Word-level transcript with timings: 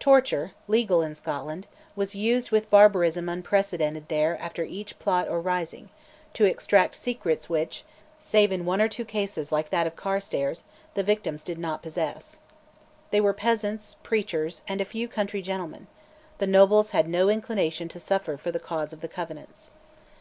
Torture, 0.00 0.50
legal 0.66 1.00
in 1.00 1.14
Scotland, 1.14 1.68
was 1.94 2.12
used 2.16 2.50
with 2.50 2.68
barbarism 2.70 3.28
unprecedented 3.28 4.08
there 4.08 4.36
after 4.42 4.64
each 4.64 4.98
plot 4.98 5.28
or 5.28 5.40
rising, 5.40 5.90
to 6.34 6.44
extract 6.44 6.96
secrets 6.96 7.48
which, 7.48 7.84
save 8.18 8.50
in 8.50 8.64
one 8.64 8.80
or 8.82 8.88
two 8.88 9.04
cases 9.04 9.52
like 9.52 9.70
that 9.70 9.86
of 9.86 9.94
Carstares, 9.94 10.64
the 10.94 11.04
victims 11.04 11.44
did 11.44 11.56
not 11.60 11.84
possess. 11.84 12.40
They 13.12 13.20
were 13.20 13.32
peasants, 13.32 13.94
preachers, 14.02 14.62
and 14.66 14.80
a 14.80 14.84
few 14.84 15.06
country 15.06 15.40
gentlemen: 15.40 15.86
the 16.38 16.48
nobles 16.48 16.90
had 16.90 17.08
no 17.08 17.28
inclination 17.28 17.86
to 17.90 18.00
suffer 18.00 18.36
for 18.36 18.50
the 18.50 18.58
cause 18.58 18.92
of 18.92 19.02
the 19.02 19.08
Covenants. 19.08 19.70